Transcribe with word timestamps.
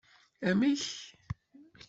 Amek? 0.47 0.81